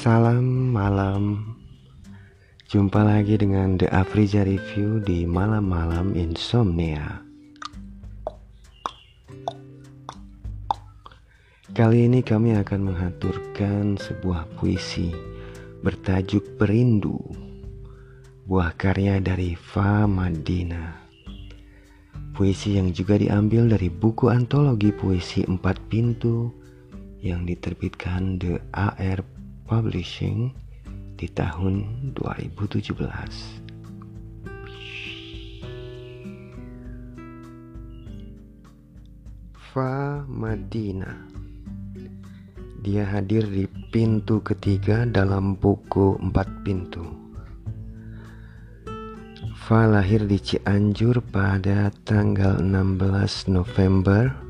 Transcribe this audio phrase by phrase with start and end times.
[0.00, 1.44] Salam malam.
[2.72, 7.20] Jumpa lagi dengan The Afriza Review di malam-malam insomnia.
[11.76, 15.12] Kali ini kami akan mengaturkan sebuah puisi
[15.84, 17.20] bertajuk Perindu
[18.48, 20.96] Buah karya dari Fa Madina.
[22.32, 26.48] Puisi yang juga diambil dari buku antologi puisi empat pintu
[27.20, 29.39] yang diterbitkan The AR
[29.70, 30.50] Publishing
[31.14, 32.90] di tahun 2017.
[39.54, 41.14] Fa Madina
[42.82, 47.06] Dia hadir di pintu ketiga dalam buku Empat Pintu.
[49.54, 54.49] Fa lahir di Cianjur pada tanggal 16 November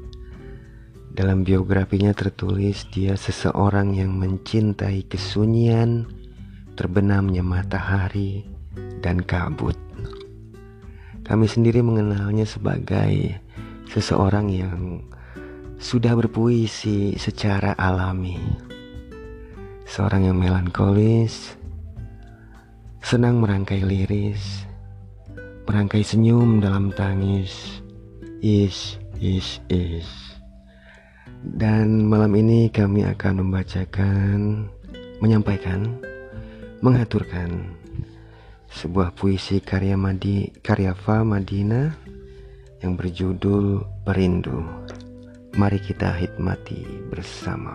[1.20, 6.08] dalam biografinya tertulis dia seseorang yang mencintai kesunyian,
[6.80, 8.48] terbenamnya matahari,
[9.04, 9.76] dan kabut.
[11.20, 13.36] Kami sendiri mengenalnya sebagai
[13.92, 15.04] seseorang yang
[15.76, 18.40] sudah berpuisi secara alami.
[19.84, 21.52] Seorang yang melankolis,
[23.04, 24.64] senang merangkai liris,
[25.68, 27.84] merangkai senyum dalam tangis.
[28.40, 30.39] Is, is, is.
[31.40, 34.68] Dan malam ini kami akan membacakan,
[35.24, 35.88] menyampaikan,
[36.84, 37.64] mengaturkan
[38.68, 41.96] sebuah puisi karya Madi, karya Fa Madina
[42.84, 44.60] yang berjudul Perindu.
[45.56, 47.72] Mari kita hikmati bersama.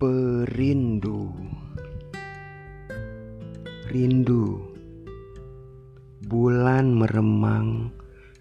[0.00, 1.28] Perindu
[3.92, 4.72] Rindu
[6.24, 7.99] Bulan meremang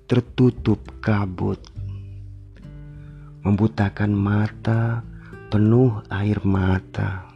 [0.09, 1.61] tertutup kabut,
[3.45, 5.05] membutakan mata
[5.53, 7.29] penuh air mata,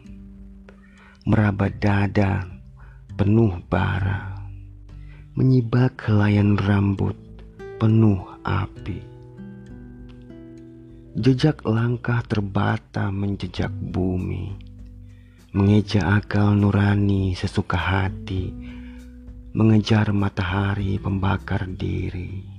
[1.21, 2.49] meraba dada
[3.13, 4.41] penuh bara,
[5.37, 7.13] menyibak helaian rambut
[7.77, 9.05] penuh api.
[11.13, 14.49] Jejak langkah terbata menjejak bumi,
[15.53, 18.49] mengeja akal nurani sesuka hati,
[19.53, 22.52] mengejar matahari pembakar diri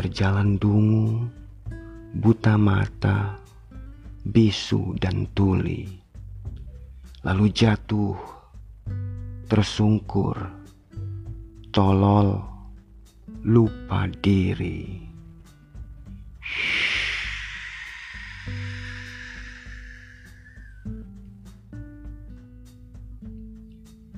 [0.00, 1.28] berjalan dungu,
[2.24, 3.36] buta mata,
[4.24, 5.84] bisu dan tuli,
[7.20, 8.16] lalu jatuh,
[9.44, 10.40] tersungkur,
[11.68, 12.40] tolol,
[13.44, 15.04] lupa diri.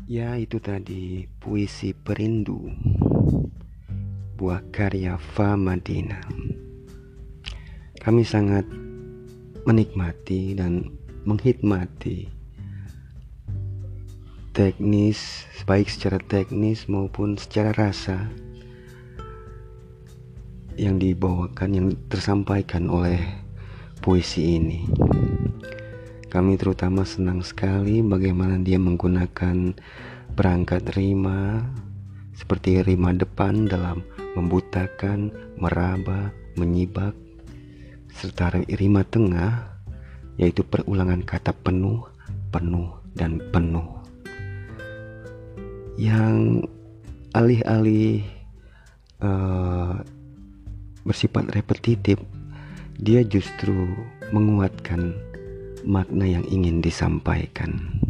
[0.06, 2.70] Ya itu tadi puisi perindu
[4.42, 6.19] sebuah karya Fa Madina.
[7.94, 8.66] Kami sangat
[9.62, 10.91] menikmati dan
[11.22, 12.26] menghikmati
[14.50, 18.26] teknis baik secara teknis maupun secara rasa
[20.75, 23.22] yang dibawakan yang tersampaikan oleh
[24.02, 24.91] puisi ini.
[26.26, 29.78] Kami terutama senang sekali bagaimana dia menggunakan
[30.34, 31.62] perangkat rima
[32.32, 34.00] seperti rima depan dalam
[34.32, 37.12] membutakan, meraba, menyibak,
[38.12, 39.72] serta irima tengah,
[40.37, 42.04] yaitu perulangan kata penuh,
[42.53, 43.88] penuh, dan penuh.
[46.00, 46.69] Yang
[47.37, 48.25] alih-alih
[49.20, 50.00] uh,
[51.04, 52.16] bersifat repetitif,
[53.00, 53.93] dia justru
[54.32, 55.12] menguatkan
[55.84, 58.00] makna yang ingin disampaikan.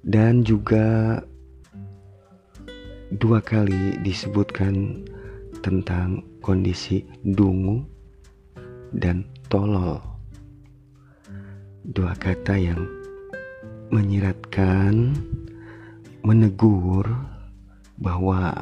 [0.00, 1.20] Dan juga
[3.10, 5.02] dua kali disebutkan
[5.66, 7.82] tentang kondisi dungu
[8.94, 9.98] dan tolol.
[11.90, 12.86] Dua kata yang
[13.90, 15.18] menyiratkan,
[16.22, 17.02] menegur
[17.98, 18.54] bahwa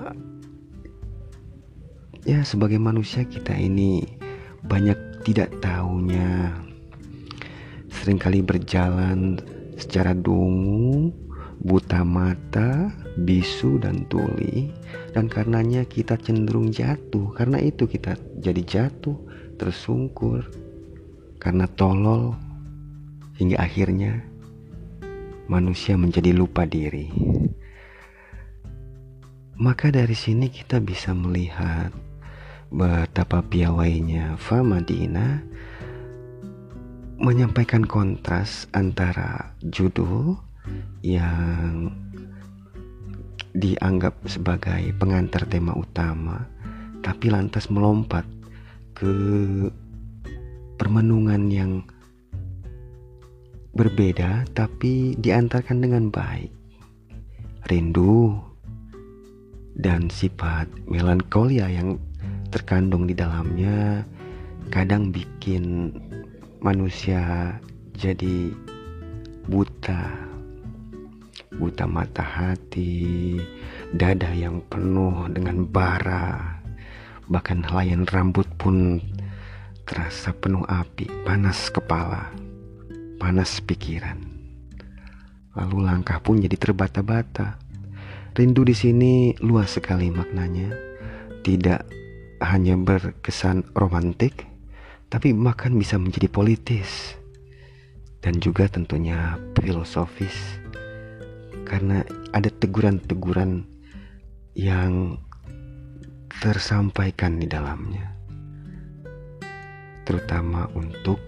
[2.25, 4.09] ya sebagai manusia kita ini
[4.65, 4.97] banyak
[5.29, 6.57] tidak tahunya.
[7.93, 9.37] Seringkali berjalan
[9.77, 11.13] secara dungu,
[11.63, 14.71] buta mata, bisu dan tuli.
[15.15, 17.35] Dan karenanya kita cenderung jatuh.
[17.35, 19.19] Karena itu kita jadi jatuh
[19.59, 20.47] tersungkur.
[21.39, 22.35] Karena tolol
[23.39, 24.27] hingga akhirnya
[25.47, 27.09] manusia menjadi lupa diri.
[29.59, 31.91] Maka dari sini kita bisa melihat
[32.71, 35.43] betapa piawainya Famadina
[37.19, 40.48] menyampaikan kontras antara judul
[41.03, 41.95] yang
[43.55, 46.47] dianggap sebagai pengantar tema utama,
[47.01, 48.27] tapi lantas melompat
[48.95, 49.15] ke
[50.79, 51.73] permenungan yang
[53.75, 56.51] berbeda tapi diantarkan dengan baik.
[57.71, 58.35] Rindu
[59.79, 61.99] dan sifat melankolia yang
[62.51, 64.03] terkandung di dalamnya
[64.75, 65.95] kadang bikin
[66.59, 67.55] manusia
[67.95, 68.51] jadi
[69.47, 70.28] buta
[71.57, 73.41] buta mata hati
[73.95, 76.61] dada yang penuh dengan bara
[77.29, 79.01] bahkan helaian rambut pun
[79.89, 82.29] terasa penuh api panas kepala
[83.19, 84.17] panas pikiran.
[85.59, 87.59] Lalu langkah pun jadi terbata-bata.
[88.39, 90.71] Rindu di sini luas sekali maknanya.
[91.43, 91.81] Tidak
[92.47, 94.47] hanya berkesan romantik,
[95.11, 97.19] tapi bahkan bisa menjadi politis
[98.23, 100.35] dan juga tentunya filosofis
[101.69, 103.69] karena ada teguran-teguran
[104.57, 105.21] yang
[106.41, 108.19] tersampaikan di dalamnya
[110.09, 111.21] terutama untuk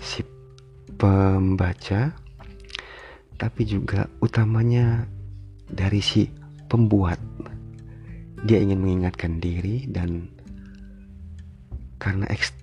[0.00, 0.24] si
[0.96, 2.16] pembaca
[3.36, 5.04] tapi juga utamanya
[5.68, 6.24] dari si
[6.70, 7.20] pembuat.
[8.44, 10.28] Dia ingin mengingatkan diri dan
[12.00, 12.56] karena ekst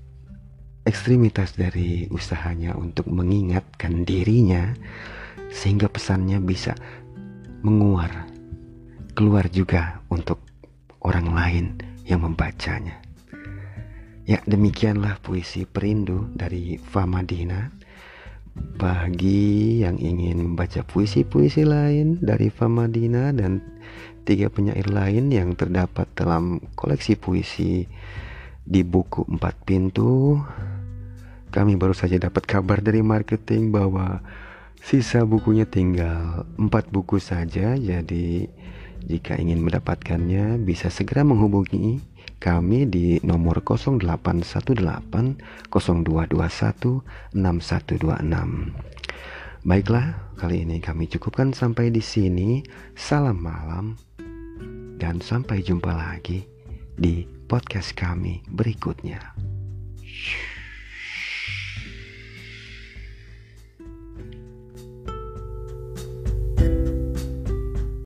[0.86, 4.74] ekstremitas dari usahanya untuk mengingatkan dirinya
[5.52, 6.74] sehingga pesannya bisa
[7.62, 8.26] menguar
[9.14, 10.40] keluar juga untuk
[11.04, 11.66] orang lain
[12.08, 12.98] yang membacanya.
[14.26, 17.68] Ya demikianlah puisi perindu dari Famadina
[18.56, 23.64] bagi yang ingin membaca puisi-puisi lain dari Famadina dan
[24.24, 27.88] tiga penyair lain yang terdapat dalam koleksi puisi
[28.62, 30.38] di buku empat pintu,
[31.50, 34.22] kami baru saja dapat kabar dari marketing bahwa
[34.82, 37.78] sisa bukunya tinggal empat buku saja.
[37.78, 38.50] Jadi
[39.06, 42.02] jika ingin mendapatkannya bisa segera menghubungi
[42.42, 45.38] kami di nomor 0818
[45.70, 47.06] 0221
[47.38, 49.62] 6126.
[49.62, 52.66] Baiklah, kali ini kami cukupkan sampai di sini.
[52.98, 53.94] Salam malam
[54.98, 56.42] dan sampai jumpa lagi
[56.98, 59.22] di podcast kami berikutnya.